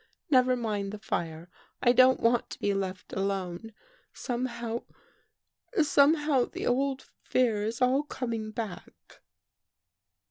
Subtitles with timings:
[0.31, 1.47] Never mind the lire.
[1.83, 3.71] I don't want to be left alone.
[4.13, 4.85] Somehow—
[5.83, 9.21] somehow the old fear is all coming back."